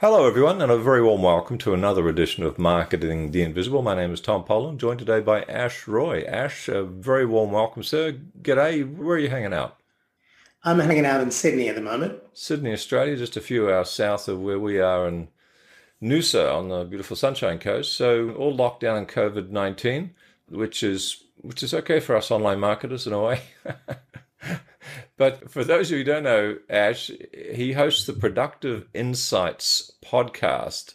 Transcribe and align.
Hello, 0.00 0.26
everyone, 0.26 0.60
and 0.60 0.70
a 0.70 0.76
very 0.76 1.02
warm 1.02 1.22
welcome 1.22 1.56
to 1.56 1.72
another 1.72 2.06
edition 2.06 2.44
of 2.44 2.58
Marketing 2.58 3.30
the 3.30 3.40
Invisible. 3.40 3.80
My 3.80 3.94
name 3.94 4.12
is 4.12 4.20
Tom 4.20 4.44
Poland, 4.44 4.78
joined 4.78 4.98
today 4.98 5.20
by 5.20 5.40
Ash 5.44 5.88
Roy. 5.88 6.20
Ash, 6.24 6.68
a 6.68 6.82
very 6.84 7.24
warm 7.24 7.50
welcome, 7.50 7.82
sir. 7.82 8.18
G'day. 8.42 8.94
Where 8.94 9.16
are 9.16 9.18
you 9.18 9.30
hanging 9.30 9.54
out? 9.54 9.78
I'm 10.62 10.80
hanging 10.80 11.06
out 11.06 11.22
in 11.22 11.30
Sydney 11.30 11.70
at 11.70 11.76
the 11.76 11.80
moment. 11.80 12.22
Sydney, 12.34 12.74
Australia, 12.74 13.16
just 13.16 13.38
a 13.38 13.40
few 13.40 13.72
hours 13.72 13.88
south 13.88 14.28
of 14.28 14.38
where 14.38 14.60
we 14.60 14.78
are 14.78 15.08
in 15.08 15.28
Noosa 16.02 16.54
on 16.54 16.68
the 16.68 16.84
beautiful 16.84 17.16
Sunshine 17.16 17.58
Coast. 17.58 17.94
So 17.94 18.32
all 18.32 18.54
locked 18.54 18.80
down 18.80 18.98
in 18.98 19.06
COVID 19.06 19.48
nineteen, 19.48 20.14
which 20.50 20.82
is 20.82 21.24
which 21.36 21.62
is 21.62 21.72
okay 21.72 22.00
for 22.00 22.16
us 22.16 22.30
online 22.30 22.60
marketers 22.60 23.06
in 23.06 23.14
a 23.14 23.22
way. 23.22 23.40
but 25.16 25.50
for 25.50 25.64
those 25.64 25.90
of 25.90 25.92
you 25.92 25.98
who 25.98 26.04
don't 26.04 26.22
know, 26.22 26.58
Ash, 26.68 27.10
he 27.52 27.72
hosts 27.72 28.06
the 28.06 28.12
Productive 28.12 28.86
Insights 28.94 29.92
podcast, 30.04 30.94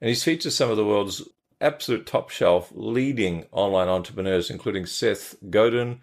and 0.00 0.08
he's 0.08 0.24
featured 0.24 0.52
some 0.52 0.70
of 0.70 0.76
the 0.76 0.84
world's 0.84 1.22
absolute 1.60 2.06
top 2.06 2.30
shelf 2.30 2.70
leading 2.74 3.46
online 3.52 3.88
entrepreneurs, 3.88 4.50
including 4.50 4.86
Seth 4.86 5.36
Godin, 5.50 6.00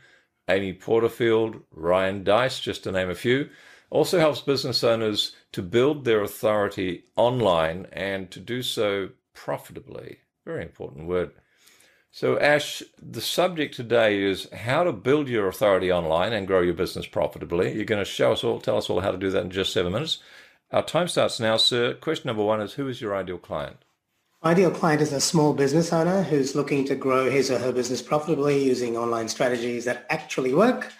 Amy 0.50 0.74
Porterfield, 0.74 1.62
Ryan 1.72 2.24
Deiss, 2.24 2.60
just 2.60 2.84
to 2.84 2.92
name 2.92 3.10
a 3.10 3.16
few. 3.16 3.50
Also 3.90 4.20
helps 4.20 4.42
business 4.42 4.84
owners 4.84 5.36
to 5.52 5.62
build 5.62 6.04
their 6.04 6.24
authority 6.24 7.04
online 7.16 7.86
and 7.92 8.32
to 8.32 8.40
do 8.40 8.64
so 8.64 9.10
profitably. 9.34 10.18
Very 10.46 10.64
important 10.64 11.08
word. 11.08 11.32
So, 12.16 12.38
Ash, 12.38 12.84
the 13.02 13.22
subject 13.22 13.74
today 13.74 14.22
is 14.22 14.48
how 14.54 14.84
to 14.84 14.94
build 14.94 15.28
your 15.28 15.48
authority 15.48 15.92
online 15.92 16.32
and 16.32 16.46
grow 16.46 16.62
your 16.62 16.76
business 16.76 17.08
profitably. 17.08 17.74
You're 17.74 17.86
going 17.86 18.04
to 18.04 18.06
show 18.06 18.34
us 18.34 18.44
all, 18.44 18.60
tell 18.60 18.78
us 18.78 18.88
all 18.88 19.00
how 19.00 19.10
to 19.10 19.18
do 19.18 19.32
that 19.32 19.42
in 19.42 19.50
just 19.50 19.74
seven 19.74 19.94
minutes. 19.94 20.20
Our 20.70 20.84
time 20.84 21.08
starts 21.08 21.40
now, 21.40 21.58
sir. 21.58 21.96
Question 21.96 22.28
number 22.28 22.44
one 22.44 22.62
is 22.62 22.74
Who 22.74 22.88
is 22.88 23.02
your 23.02 23.16
ideal 23.16 23.40
client? 23.40 23.78
Ideal 24.44 24.70
client 24.70 25.02
is 25.02 25.12
a 25.12 25.20
small 25.20 25.56
business 25.56 25.92
owner 25.92 26.22
who's 26.22 26.54
looking 26.54 26.86
to 26.86 26.94
grow 26.94 27.32
his 27.32 27.50
or 27.50 27.58
her 27.58 27.72
business 27.72 28.04
profitably 28.04 28.64
using 28.64 28.96
online 28.96 29.28
strategies 29.28 29.86
that 29.86 30.06
actually 30.12 30.54
work. 30.54 30.94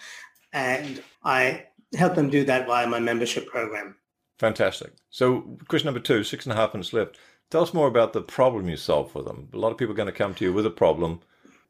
And 0.52 1.00
I 1.22 1.66
help 1.96 2.16
them 2.16 2.28
do 2.28 2.42
that 2.46 2.66
via 2.66 2.88
my 2.88 2.98
membership 2.98 3.46
program. 3.46 3.94
Fantastic. 4.40 4.94
So, 5.10 5.58
question 5.68 5.86
number 5.86 6.00
two, 6.00 6.24
six 6.24 6.44
and 6.44 6.52
a 6.52 6.56
half 6.56 6.74
minutes 6.74 6.92
left. 6.92 7.16
Tell 7.50 7.62
us 7.62 7.74
more 7.74 7.86
about 7.86 8.12
the 8.12 8.22
problem 8.22 8.68
you 8.68 8.76
solve 8.76 9.12
for 9.12 9.22
them. 9.22 9.48
A 9.52 9.58
lot 9.58 9.70
of 9.70 9.78
people 9.78 9.92
are 9.92 9.96
going 9.96 10.06
to 10.06 10.12
come 10.12 10.34
to 10.34 10.44
you 10.44 10.52
with 10.52 10.66
a 10.66 10.70
problem. 10.70 11.20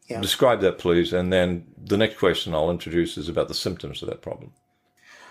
Yeah. 0.08 0.20
Describe 0.20 0.60
that, 0.60 0.78
please. 0.78 1.12
And 1.12 1.32
then 1.32 1.66
the 1.76 1.96
next 1.96 2.18
question 2.18 2.54
I'll 2.54 2.70
introduce 2.70 3.16
is 3.16 3.28
about 3.28 3.48
the 3.48 3.54
symptoms 3.54 4.02
of 4.02 4.08
that 4.08 4.22
problem. 4.22 4.52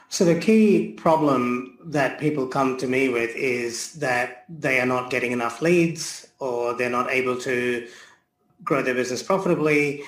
So 0.09 0.25
the 0.25 0.39
key 0.39 0.93
problem 0.93 1.77
that 1.85 2.19
people 2.19 2.45
come 2.45 2.77
to 2.77 2.87
me 2.87 3.09
with 3.09 3.35
is 3.35 3.93
that 3.93 4.45
they 4.47 4.79
are 4.79 4.85
not 4.85 5.09
getting 5.09 5.31
enough 5.31 5.61
leads 5.61 6.27
or 6.39 6.75
they're 6.75 6.89
not 6.89 7.09
able 7.09 7.37
to 7.39 7.87
grow 8.63 8.83
their 8.83 8.93
business 8.93 9.23
profitably 9.23 10.03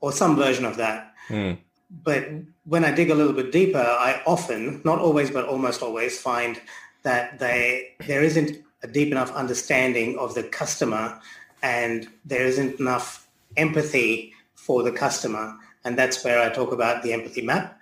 or 0.00 0.12
some 0.12 0.36
version 0.36 0.64
of 0.64 0.76
that. 0.76 1.14
Mm. 1.28 1.58
But 1.90 2.28
when 2.64 2.84
I 2.84 2.92
dig 2.92 3.10
a 3.10 3.14
little 3.14 3.32
bit 3.32 3.50
deeper, 3.50 3.78
I 3.78 4.22
often, 4.26 4.82
not 4.84 4.98
always, 4.98 5.30
but 5.30 5.46
almost 5.46 5.82
always 5.82 6.20
find 6.20 6.60
that 7.02 7.38
they 7.38 7.94
there 8.06 8.22
isn't 8.22 8.58
a 8.82 8.86
deep 8.86 9.10
enough 9.10 9.32
understanding 9.32 10.18
of 10.18 10.34
the 10.34 10.42
customer 10.42 11.20
and 11.62 12.08
there 12.24 12.44
isn't 12.44 12.78
enough 12.78 13.28
empathy 13.56 14.32
for 14.54 14.82
the 14.82 14.92
customer. 14.92 15.56
And 15.84 15.98
that's 15.98 16.24
where 16.24 16.40
I 16.40 16.50
talk 16.50 16.72
about 16.72 17.02
the 17.02 17.12
empathy 17.12 17.42
map. 17.42 17.78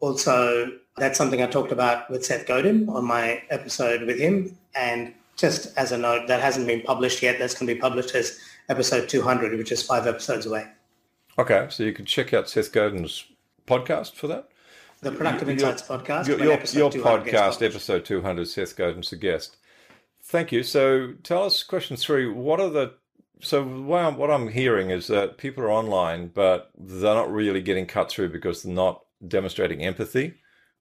Also, 0.00 0.70
that's 0.96 1.18
something 1.18 1.42
I 1.42 1.46
talked 1.46 1.72
about 1.72 2.10
with 2.10 2.24
Seth 2.24 2.46
Godin 2.46 2.88
on 2.88 3.04
my 3.04 3.42
episode 3.50 4.02
with 4.02 4.18
him. 4.18 4.56
And 4.74 5.14
just 5.36 5.76
as 5.76 5.92
a 5.92 5.98
note, 5.98 6.28
that 6.28 6.40
hasn't 6.40 6.66
been 6.66 6.82
published 6.82 7.22
yet. 7.22 7.38
That's 7.38 7.54
going 7.54 7.66
to 7.66 7.74
be 7.74 7.80
published 7.80 8.14
as 8.14 8.38
episode 8.68 9.08
200, 9.08 9.56
which 9.58 9.72
is 9.72 9.82
five 9.82 10.06
episodes 10.06 10.46
away. 10.46 10.66
Okay, 11.38 11.66
so 11.70 11.82
you 11.82 11.92
can 11.92 12.06
check 12.06 12.32
out 12.32 12.48
Seth 12.48 12.72
Godin's 12.72 13.26
podcast 13.66 14.14
for 14.14 14.26
that. 14.28 14.48
The 15.02 15.12
Productive 15.12 15.50
Insights 15.50 15.86
your, 15.88 15.98
podcast. 15.98 16.26
Your, 16.26 16.38
your, 16.38 16.48
your 16.48 16.90
podcast, 16.90 17.62
episode 17.62 18.04
200, 18.04 18.48
Seth 18.48 18.76
Godin's 18.76 19.12
a 19.12 19.16
guest. 19.16 19.58
Thank 20.26 20.50
you. 20.50 20.64
So 20.64 21.14
tell 21.22 21.44
us 21.44 21.62
question 21.62 21.96
three. 21.96 22.28
What 22.28 22.60
are 22.60 22.68
the 22.68 22.94
so 23.40 23.62
what 23.62 24.30
I'm 24.30 24.48
hearing 24.48 24.90
is 24.90 25.06
that 25.06 25.38
people 25.38 25.62
are 25.62 25.70
online, 25.70 26.28
but 26.28 26.70
they're 26.76 27.14
not 27.14 27.30
really 27.32 27.60
getting 27.62 27.86
cut 27.86 28.10
through 28.10 28.30
because 28.30 28.62
they're 28.62 28.74
not 28.74 29.04
demonstrating 29.26 29.84
empathy 29.84 30.34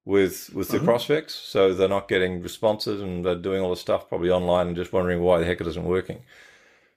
with 0.03 0.51
with 0.53 0.69
their 0.69 0.79
mm-hmm. 0.79 0.87
prospects. 0.87 1.35
So 1.35 1.73
they're 1.73 1.87
not 1.87 2.07
getting 2.07 2.41
responses, 2.41 3.01
and 3.01 3.23
they're 3.23 3.35
doing 3.35 3.61
all 3.61 3.69
the 3.69 3.75
stuff 3.75 4.09
probably 4.09 4.31
online 4.31 4.67
and 4.67 4.75
just 4.75 4.93
wondering 4.93 5.21
why 5.21 5.37
the 5.37 5.45
heck 5.45 5.61
it 5.61 5.67
isn't 5.67 5.85
working. 5.85 6.23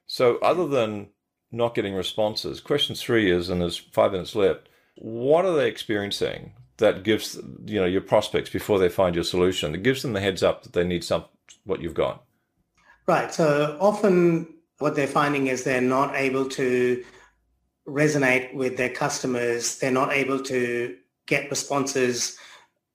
So 0.06 0.38
other 0.38 0.66
than 0.66 1.08
not 1.52 1.74
getting 1.74 1.94
responses, 1.94 2.60
question 2.60 2.96
three 2.96 3.30
is, 3.30 3.50
and 3.50 3.60
there's 3.60 3.76
five 3.76 4.12
minutes 4.12 4.34
left. 4.34 4.70
What 4.96 5.44
are 5.44 5.54
they 5.54 5.68
experiencing 5.68 6.54
that 6.78 7.02
gives 7.02 7.38
you 7.66 7.78
know 7.78 7.86
your 7.86 8.00
prospects 8.00 8.48
before 8.48 8.78
they 8.78 8.88
find 8.88 9.14
your 9.14 9.24
solution? 9.24 9.72
That 9.72 9.82
gives 9.82 10.00
them 10.00 10.14
the 10.14 10.20
heads 10.20 10.42
up 10.42 10.62
that 10.62 10.72
they 10.72 10.84
need 10.84 11.04
some 11.04 11.26
what 11.64 11.82
you've 11.82 11.92
got. 11.92 12.24
Right. 13.08 13.32
So 13.32 13.78
often 13.80 14.46
what 14.80 14.94
they're 14.94 15.06
finding 15.06 15.46
is 15.46 15.64
they're 15.64 15.80
not 15.80 16.14
able 16.14 16.46
to 16.50 17.02
resonate 17.86 18.52
with 18.52 18.76
their 18.76 18.90
customers. 18.90 19.78
They're 19.78 19.90
not 19.90 20.12
able 20.12 20.40
to 20.42 20.94
get 21.26 21.48
responses 21.48 22.36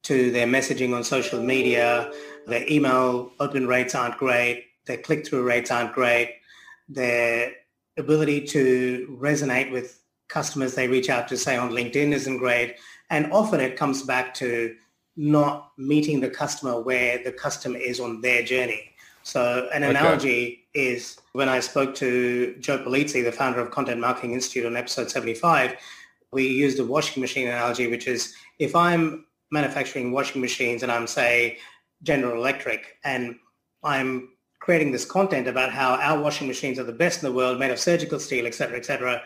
to 0.03 0.29
their 0.29 0.45
messaging 0.45 0.95
on 0.95 1.03
social 1.03 1.41
media. 1.41 2.11
Their 2.45 2.63
email 2.71 3.31
open 3.39 3.65
rates 3.65 3.95
aren't 3.95 4.19
great. 4.19 4.65
Their 4.85 4.97
click-through 4.97 5.41
rates 5.41 5.71
aren't 5.71 5.93
great. 5.93 6.35
Their 6.87 7.53
ability 7.97 8.41
to 8.47 9.17
resonate 9.19 9.71
with 9.71 9.99
customers 10.27 10.75
they 10.75 10.87
reach 10.87 11.09
out 11.09 11.27
to, 11.29 11.37
say 11.37 11.57
on 11.57 11.71
LinkedIn, 11.71 12.11
isn't 12.11 12.37
great. 12.37 12.75
And 13.09 13.31
often 13.31 13.59
it 13.59 13.77
comes 13.77 14.03
back 14.03 14.35
to 14.35 14.75
not 15.15 15.71
meeting 15.79 16.19
the 16.19 16.29
customer 16.29 16.79
where 16.79 17.23
the 17.23 17.31
customer 17.31 17.79
is 17.79 17.99
on 17.99 18.21
their 18.21 18.43
journey. 18.43 18.92
So 19.23 19.69
an 19.73 19.83
analogy 19.83 20.65
okay. 20.75 20.87
is 20.93 21.17
when 21.31 21.49
I 21.49 21.61
spoke 21.61 21.95
to 21.95 22.55
Joe 22.59 22.79
Pulizzi, 22.79 23.23
the 23.23 23.31
founder 23.31 23.59
of 23.59 23.71
Content 23.71 23.99
Marketing 23.99 24.33
Institute 24.33 24.65
on 24.65 24.75
episode 24.75 25.09
75, 25.09 25.75
we 26.31 26.47
used 26.47 26.79
a 26.79 26.85
washing 26.85 27.21
machine 27.21 27.47
analogy, 27.47 27.87
which 27.87 28.07
is 28.07 28.35
if 28.59 28.75
I'm 28.75 29.25
manufacturing 29.51 30.11
washing 30.11 30.41
machines 30.41 30.83
and 30.83 30.91
I'm 30.91 31.07
say 31.07 31.57
General 32.01 32.35
Electric 32.35 32.97
and 33.05 33.35
I'm 33.83 34.29
creating 34.59 34.91
this 34.91 35.05
content 35.05 35.47
about 35.47 35.71
how 35.71 35.95
our 35.95 36.21
washing 36.21 36.47
machines 36.47 36.79
are 36.79 36.83
the 36.83 36.91
best 36.91 37.23
in 37.23 37.29
the 37.29 37.35
world, 37.35 37.59
made 37.59 37.71
of 37.71 37.79
surgical 37.79 38.19
steel, 38.19 38.45
et 38.45 38.55
cetera, 38.55 38.77
et 38.77 38.85
cetera. 38.85 39.21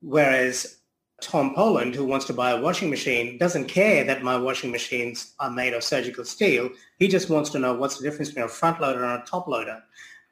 Whereas 0.00 0.77
Tom 1.20 1.52
Poland, 1.52 1.94
who 1.94 2.04
wants 2.04 2.26
to 2.26 2.32
buy 2.32 2.50
a 2.52 2.60
washing 2.60 2.88
machine, 2.88 3.38
doesn't 3.38 3.66
care 3.66 4.04
that 4.04 4.22
my 4.22 4.36
washing 4.36 4.70
machines 4.70 5.34
are 5.40 5.50
made 5.50 5.74
of 5.74 5.82
surgical 5.82 6.24
steel. 6.24 6.70
He 6.98 7.08
just 7.08 7.28
wants 7.28 7.50
to 7.50 7.58
know 7.58 7.74
what's 7.74 7.98
the 7.98 8.08
difference 8.08 8.28
between 8.28 8.44
a 8.44 8.48
front 8.48 8.80
loader 8.80 9.04
and 9.04 9.20
a 9.20 9.26
top 9.26 9.48
loader. 9.48 9.82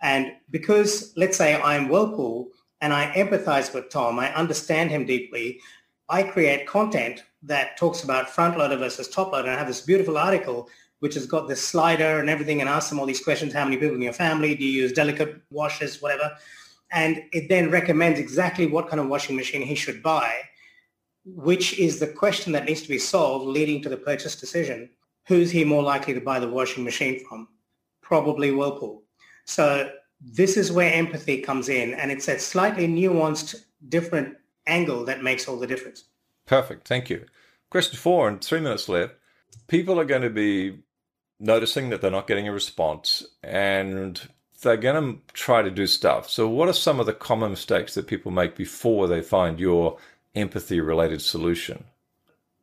And 0.00 0.32
because, 0.50 1.12
let's 1.16 1.36
say 1.36 1.60
I'm 1.60 1.88
Whirlpool 1.88 2.48
and 2.80 2.92
I 2.92 3.10
empathize 3.16 3.74
with 3.74 3.90
Tom, 3.90 4.18
I 4.20 4.32
understand 4.34 4.90
him 4.90 5.06
deeply, 5.06 5.60
I 6.08 6.22
create 6.22 6.68
content 6.68 7.24
that 7.42 7.76
talks 7.76 8.04
about 8.04 8.30
front 8.30 8.56
loader 8.56 8.76
versus 8.76 9.08
top 9.08 9.32
loader. 9.32 9.48
And 9.48 9.56
I 9.56 9.58
have 9.58 9.66
this 9.66 9.80
beautiful 9.80 10.16
article 10.16 10.68
which 11.00 11.14
has 11.14 11.26
got 11.26 11.48
this 11.48 11.62
slider 11.62 12.20
and 12.20 12.30
everything 12.30 12.60
and 12.60 12.70
asks 12.70 12.90
them 12.90 13.00
all 13.00 13.06
these 13.06 13.22
questions. 13.22 13.52
How 13.52 13.64
many 13.64 13.76
people 13.76 13.96
in 13.96 14.02
your 14.02 14.12
family? 14.12 14.54
Do 14.54 14.64
you 14.64 14.82
use 14.82 14.92
delicate 14.92 15.42
washes, 15.50 16.00
whatever? 16.00 16.36
And 16.92 17.24
it 17.32 17.48
then 17.48 17.70
recommends 17.70 18.20
exactly 18.20 18.66
what 18.66 18.88
kind 18.88 19.00
of 19.00 19.08
washing 19.08 19.34
machine 19.34 19.62
he 19.62 19.74
should 19.74 20.02
buy 20.02 20.32
which 21.26 21.78
is 21.78 21.98
the 21.98 22.06
question 22.06 22.52
that 22.52 22.64
needs 22.64 22.82
to 22.82 22.88
be 22.88 22.98
solved 22.98 23.46
leading 23.46 23.82
to 23.82 23.88
the 23.88 23.96
purchase 23.96 24.36
decision. 24.36 24.88
Who's 25.26 25.50
he 25.50 25.64
more 25.64 25.82
likely 25.82 26.14
to 26.14 26.20
buy 26.20 26.38
the 26.38 26.48
washing 26.48 26.84
machine 26.84 27.24
from? 27.26 27.48
Probably 28.00 28.52
Whirlpool. 28.52 29.02
So 29.44 29.90
this 30.20 30.56
is 30.56 30.70
where 30.70 30.92
empathy 30.92 31.40
comes 31.42 31.68
in 31.68 31.94
and 31.94 32.12
it's 32.12 32.28
a 32.28 32.38
slightly 32.38 32.86
nuanced, 32.86 33.56
different 33.88 34.36
angle 34.66 35.04
that 35.06 35.22
makes 35.22 35.48
all 35.48 35.58
the 35.58 35.66
difference. 35.66 36.04
Perfect. 36.46 36.86
Thank 36.86 37.10
you. 37.10 37.26
Question 37.70 37.98
four 37.98 38.28
and 38.28 38.42
three 38.42 38.60
minutes 38.60 38.88
left. 38.88 39.14
People 39.66 39.98
are 39.98 40.04
going 40.04 40.22
to 40.22 40.30
be 40.30 40.78
noticing 41.40 41.90
that 41.90 42.00
they're 42.00 42.10
not 42.10 42.28
getting 42.28 42.46
a 42.46 42.52
response 42.52 43.26
and 43.42 44.28
they're 44.62 44.76
going 44.76 45.14
to 45.14 45.32
try 45.32 45.60
to 45.60 45.70
do 45.70 45.86
stuff. 45.86 46.30
So 46.30 46.48
what 46.48 46.68
are 46.68 46.72
some 46.72 47.00
of 47.00 47.06
the 47.06 47.12
common 47.12 47.50
mistakes 47.50 47.94
that 47.94 48.06
people 48.06 48.30
make 48.30 48.56
before 48.56 49.08
they 49.08 49.20
find 49.20 49.58
your 49.58 49.98
empathy 50.36 50.80
related 50.80 51.20
solution? 51.22 51.84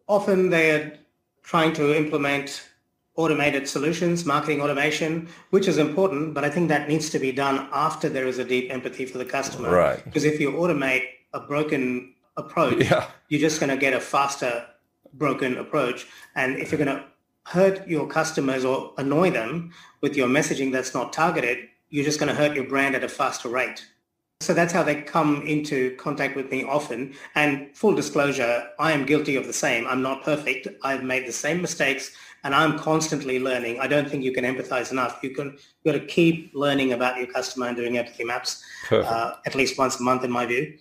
Often 0.07 0.49
they're 0.49 0.99
trying 1.43 1.73
to 1.73 1.95
implement 1.95 2.69
automated 3.15 3.67
solutions, 3.67 4.25
marketing 4.25 4.61
automation, 4.61 5.27
which 5.51 5.67
is 5.67 5.77
important, 5.77 6.33
but 6.33 6.43
I 6.43 6.49
think 6.49 6.69
that 6.69 6.87
needs 6.87 7.09
to 7.11 7.19
be 7.19 7.31
done 7.31 7.67
after 7.71 8.09
there 8.09 8.27
is 8.27 8.39
a 8.39 8.45
deep 8.45 8.71
empathy 8.71 9.05
for 9.05 9.17
the 9.17 9.25
customer. 9.25 9.69
Right. 9.69 10.03
Because 10.03 10.23
if 10.23 10.39
you 10.39 10.51
automate 10.53 11.05
a 11.33 11.39
broken 11.39 12.13
approach, 12.37 12.85
yeah. 12.89 13.07
you're 13.29 13.41
just 13.41 13.59
going 13.59 13.69
to 13.69 13.77
get 13.77 13.93
a 13.93 13.99
faster 13.99 14.65
broken 15.13 15.57
approach. 15.57 16.07
And 16.35 16.57
if 16.57 16.71
you're 16.71 16.83
going 16.83 16.97
to 16.97 17.03
hurt 17.45 17.87
your 17.87 18.07
customers 18.07 18.65
or 18.65 18.93
annoy 18.97 19.29
them 19.29 19.71
with 20.01 20.15
your 20.15 20.27
messaging 20.27 20.71
that's 20.71 20.93
not 20.93 21.13
targeted, 21.13 21.69
you're 21.89 22.05
just 22.05 22.19
going 22.19 22.29
to 22.29 22.35
hurt 22.35 22.55
your 22.55 22.65
brand 22.65 22.95
at 22.95 23.03
a 23.03 23.09
faster 23.09 23.49
rate. 23.49 23.85
So 24.43 24.53
that's 24.53 24.73
how 24.73 24.83
they 24.83 25.01
come 25.01 25.41
into 25.47 25.95
contact 25.95 26.35
with 26.35 26.51
me 26.51 26.63
often. 26.63 27.13
And 27.35 27.75
full 27.75 27.95
disclosure, 27.95 28.67
I 28.77 28.91
am 28.91 29.05
guilty 29.05 29.35
of 29.35 29.47
the 29.47 29.53
same. 29.53 29.87
I'm 29.87 30.01
not 30.01 30.23
perfect. 30.23 30.67
I've 30.83 31.03
made 31.03 31.25
the 31.25 31.31
same 31.31 31.61
mistakes 31.61 32.11
and 32.43 32.53
I'm 32.53 32.77
constantly 32.77 33.39
learning. 33.39 33.79
I 33.79 33.87
don't 33.87 34.09
think 34.09 34.23
you 34.23 34.33
can 34.33 34.43
empathize 34.43 34.91
enough. 34.91 35.19
You 35.23 35.29
can 35.29 35.57
you 35.83 35.91
got 35.91 35.97
to 35.97 36.05
keep 36.05 36.51
learning 36.53 36.91
about 36.91 37.17
your 37.17 37.27
customer 37.27 37.67
and 37.67 37.77
doing 37.77 37.97
empathy 37.97 38.25
maps 38.25 38.61
uh, 38.91 39.35
at 39.45 39.55
least 39.55 39.77
once 39.77 39.99
a 39.99 40.03
month, 40.03 40.23
in 40.23 40.31
my 40.31 40.45
view. 40.45 40.77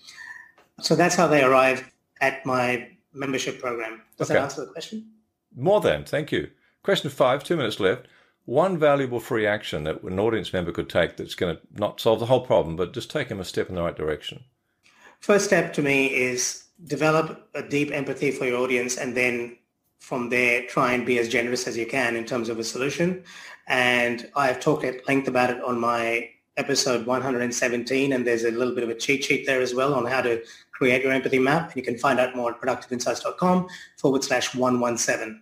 So 0.81 0.97
that's 0.97 1.15
how 1.15 1.29
they 1.29 1.45
arrive 1.45 1.89
at 2.21 2.45
my 2.45 2.89
membership 3.13 3.61
program. 3.61 4.03
Does 4.17 4.31
okay. 4.31 4.39
that 4.39 4.45
answer 4.45 4.67
the 4.67 4.73
question? 4.73 5.09
More 5.55 5.81
than. 5.81 6.05
Thank 6.05 6.33
you. 6.33 6.51
Question 6.83 7.11
five. 7.11 7.45
Two 7.45 7.57
minutes 7.57 7.79
left. 7.79 8.07
One 8.45 8.79
valuable 8.79 9.21
free 9.21 9.47
action 9.47 9.85
that 9.85 10.03
an 10.03 10.19
audience 10.19 10.53
member 10.53 10.73
could 10.73 10.89
take 10.89 11.17
that's 11.17 11.35
going 11.35 11.57
to 11.57 11.63
not 11.75 12.01
solve 12.01 12.19
the 12.21 12.27
whole 12.27 12.45
problem, 12.45 12.77
but 12.77 12.93
just 12.93 13.11
take 13.11 13.29
them 13.29 13.41
a 13.41 13.45
step 13.45 13.69
in 13.69 13.77
the 13.77 13.83
right 13.83 13.97
direction. 13.97 14.45
First 15.21 15.45
step 15.45 15.73
to 15.75 15.83
me 15.83 16.07
is 16.07 16.65
develop 16.85 17.49
a 17.55 17.63
deep 17.63 17.93
empathy 17.93 18.33
for 18.33 18.45
your 18.45 18.59
audience 18.59 18.97
and 18.97 19.17
then 19.17 19.57
from 20.03 20.31
there, 20.31 20.67
try 20.67 20.93
and 20.93 21.07
be 21.07 21.21
as 21.21 21.29
generous 21.29 21.69
as 21.69 21.77
you 21.77 21.87
can 21.87 22.17
in 22.17 22.25
terms 22.25 22.49
of 22.49 22.59
a 22.59 22.65
solution. 22.65 23.23
And 23.69 24.29
I've 24.35 24.59
talked 24.59 24.83
at 24.83 25.07
length 25.07 25.29
about 25.29 25.51
it 25.51 25.63
on 25.63 25.79
my 25.79 26.29
episode 26.57 27.07
117, 27.07 28.13
and 28.13 28.27
there's 28.27 28.43
a 28.43 28.51
little 28.51 28.75
bit 28.75 28.83
of 28.83 28.91
a 28.91 28.97
cheat 28.97 29.23
sheet 29.23 29.47
there 29.47 29.63
as 29.63 29.75
well 29.75 29.95
on 29.95 30.05
how 30.05 30.21
to 30.21 30.43
create 30.73 31.05
your 31.05 31.13
empathy 31.13 31.39
map. 31.39 31.69
And 31.69 31.77
you 31.77 31.85
can 31.85 31.97
find 31.97 32.19
out 32.19 32.35
more 32.35 32.51
at 32.51 32.61
productiveinsights.com 32.61 33.69
forward 33.97 34.25
slash 34.25 34.57
117. 34.57 35.41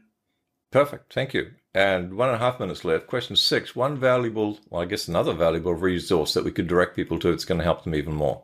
Perfect. 0.71 1.13
Thank 1.15 1.33
you. 1.33 1.53
And 1.73 2.15
one 2.15 2.29
and 2.29 2.37
a 2.37 2.41
half 2.41 2.59
minutes 2.59 2.85
left. 2.85 3.07
Question 3.07 3.37
six. 3.37 3.77
One 3.77 3.97
valuable, 3.97 4.59
well, 4.69 4.83
I 4.83 4.87
guess 4.87 5.07
another 5.07 5.33
valuable 5.33 5.75
resource 5.75 6.35
that 6.35 6.45
we 6.45 6.51
could 6.51 6.67
direct 6.67 6.97
people 6.97 7.19
to 7.21 7.31
It's 7.31 7.45
going 7.45 7.59
to 7.59 7.65
help 7.65 7.85
them 7.85 7.95
even 7.95 8.15
more 8.15 8.43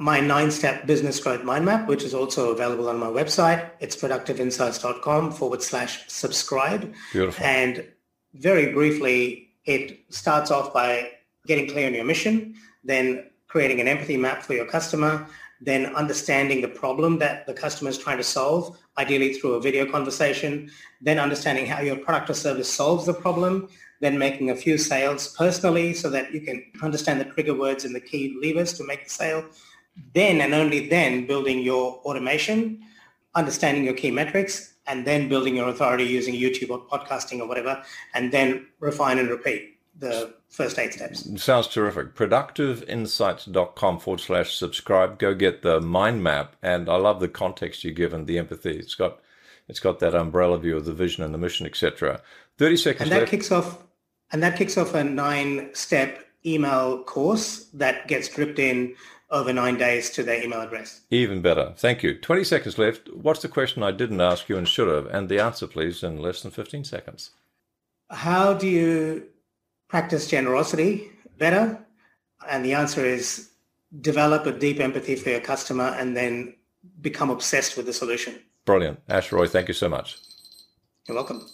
my 0.00 0.20
nine-step 0.20 0.86
business 0.86 1.18
growth 1.20 1.44
mind 1.44 1.64
map, 1.64 1.88
which 1.88 2.02
is 2.02 2.14
also 2.14 2.50
available 2.50 2.88
on 2.88 2.98
my 2.98 3.06
website. 3.06 3.70
It's 3.80 3.96
productiveinsights.com 3.96 5.32
forward 5.32 5.62
slash 5.62 6.08
subscribe. 6.08 6.92
Beautiful. 7.12 7.44
And 7.44 7.86
very 8.34 8.72
briefly, 8.72 9.50
it 9.64 10.00
starts 10.10 10.50
off 10.50 10.72
by 10.72 11.10
getting 11.46 11.68
clear 11.68 11.86
on 11.86 11.94
your 11.94 12.04
mission, 12.04 12.54
then 12.84 13.24
creating 13.48 13.80
an 13.80 13.88
empathy 13.88 14.16
map 14.16 14.42
for 14.42 14.54
your 14.54 14.66
customer, 14.66 15.26
then 15.60 15.86
understanding 15.94 16.60
the 16.62 16.68
problem 16.68 17.18
that 17.18 17.46
the 17.46 17.54
customer 17.54 17.90
is 17.90 17.98
trying 17.98 18.18
to 18.18 18.24
solve, 18.24 18.78
ideally 18.96 19.34
through 19.34 19.54
a 19.54 19.60
video 19.60 19.90
conversation, 19.90 20.70
then 21.00 21.18
understanding 21.18 21.66
how 21.66 21.80
your 21.80 21.96
product 21.96 22.30
or 22.30 22.34
service 22.34 22.72
solves 22.72 23.06
the 23.06 23.14
problem, 23.14 23.68
then 24.00 24.18
making 24.18 24.50
a 24.50 24.56
few 24.56 24.78
sales 24.78 25.34
personally 25.36 25.92
so 25.92 26.08
that 26.10 26.32
you 26.32 26.40
can 26.40 26.64
understand 26.82 27.20
the 27.20 27.24
trigger 27.24 27.54
words 27.54 27.84
and 27.84 27.94
the 27.94 28.00
key 28.00 28.38
levers 28.42 28.72
to 28.72 28.84
make 28.84 29.04
the 29.04 29.10
sale, 29.10 29.44
then 30.14 30.40
and 30.40 30.54
only 30.54 30.88
then 30.88 31.26
building 31.26 31.60
your 31.60 31.94
automation, 32.04 32.80
understanding 33.34 33.84
your 33.84 33.94
key 33.94 34.10
metrics, 34.10 34.74
and 34.86 35.06
then 35.06 35.28
building 35.28 35.56
your 35.56 35.68
authority 35.68 36.04
using 36.04 36.34
YouTube 36.34 36.70
or 36.70 36.86
podcasting 36.86 37.40
or 37.40 37.48
whatever, 37.48 37.82
and 38.14 38.32
then 38.32 38.66
refine 38.80 39.18
and 39.18 39.28
repeat 39.28 39.77
the 39.98 40.34
first 40.48 40.78
eight 40.78 40.94
steps. 40.94 41.42
Sounds 41.42 41.66
terrific. 41.66 42.14
Productiveinsights.com 42.14 43.98
forward 43.98 44.20
slash 44.20 44.54
subscribe. 44.56 45.18
Go 45.18 45.34
get 45.34 45.62
the 45.62 45.80
mind 45.80 46.22
map. 46.22 46.56
And 46.62 46.88
I 46.88 46.96
love 46.96 47.20
the 47.20 47.28
context 47.28 47.84
you 47.84 47.92
give 47.92 48.12
and 48.12 48.26
the 48.26 48.38
empathy. 48.38 48.78
It's 48.78 48.94
got 48.94 49.20
it's 49.68 49.80
got 49.80 49.98
that 49.98 50.14
umbrella 50.14 50.58
view 50.58 50.76
of 50.76 50.86
the 50.86 50.94
vision 50.94 51.22
and 51.24 51.34
the 51.34 51.38
mission, 51.38 51.66
etc. 51.66 52.22
30 52.56 52.76
seconds 52.76 53.02
and 53.02 53.12
that 53.12 53.20
left. 53.20 53.30
kicks 53.30 53.52
off 53.52 53.84
and 54.32 54.42
that 54.42 54.56
kicks 54.56 54.78
off 54.78 54.94
a 54.94 55.04
nine 55.04 55.70
step 55.74 56.26
email 56.46 57.02
course 57.04 57.64
that 57.74 58.08
gets 58.08 58.28
dripped 58.28 58.58
in 58.58 58.94
over 59.30 59.52
nine 59.52 59.76
days 59.76 60.08
to 60.10 60.22
their 60.22 60.42
email 60.42 60.62
address. 60.62 61.02
Even 61.10 61.42
better. 61.42 61.74
Thank 61.76 62.02
you. 62.02 62.18
20 62.18 62.44
seconds 62.44 62.78
left. 62.78 63.12
What's 63.12 63.42
the 63.42 63.48
question 63.48 63.82
I 63.82 63.90
didn't 63.90 64.22
ask 64.22 64.48
you 64.48 64.56
and 64.56 64.66
should 64.66 64.88
have? 64.88 65.06
And 65.06 65.28
the 65.28 65.38
answer, 65.38 65.66
please, 65.66 66.02
in 66.02 66.16
less 66.16 66.42
than 66.42 66.50
15 66.50 66.84
seconds. 66.84 67.30
How 68.10 68.54
do 68.54 68.66
you 68.66 69.26
practice 69.88 70.28
generosity 70.28 71.10
better? 71.38 71.78
And 72.48 72.64
the 72.64 72.74
answer 72.74 73.04
is 73.04 73.50
develop 74.00 74.46
a 74.46 74.52
deep 74.52 74.80
empathy 74.80 75.16
for 75.16 75.30
your 75.30 75.40
customer 75.40 75.96
and 75.98 76.16
then 76.16 76.54
become 77.00 77.30
obsessed 77.30 77.76
with 77.76 77.86
the 77.86 77.92
solution. 77.92 78.38
Brilliant. 78.64 79.00
Ash 79.08 79.32
Roy, 79.32 79.46
thank 79.48 79.68
you 79.68 79.74
so 79.74 79.88
much. 79.88 80.18
You're 81.06 81.16
welcome. 81.16 81.48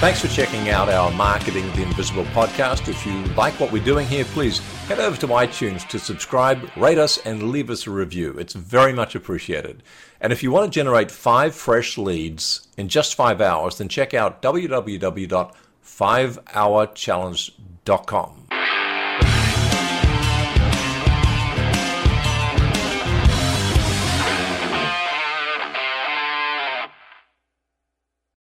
Thanks 0.00 0.20
for 0.20 0.28
checking 0.28 0.68
out 0.68 0.90
our 0.90 1.10
Marketing 1.12 1.70
the 1.72 1.82
Invisible 1.82 2.24
podcast. 2.24 2.88
If 2.88 3.06
you 3.06 3.14
like 3.34 3.58
what 3.58 3.72
we're 3.72 3.84
doing 3.84 4.06
here, 4.06 4.24
please 4.24 4.58
head 4.88 4.98
over 4.98 5.16
to 5.18 5.26
iTunes 5.28 5.88
to 5.88 5.98
subscribe, 5.98 6.70
rate 6.76 6.98
us, 6.98 7.18
and 7.24 7.50
leave 7.50 7.70
us 7.70 7.86
a 7.86 7.90
review. 7.90 8.36
It's 8.38 8.52
very 8.52 8.92
much 8.92 9.14
appreciated. 9.14 9.82
And 10.20 10.34
if 10.34 10.42
you 10.42 10.50
want 10.50 10.70
to 10.70 10.74
generate 10.74 11.10
five 11.10 11.54
fresh 11.54 11.96
leads 11.96 12.68
in 12.76 12.88
just 12.88 13.14
five 13.14 13.40
hours, 13.40 13.78
then 13.78 13.88
check 13.88 14.12
out 14.12 14.42
www.5hourchallenge.com. 15.86 18.45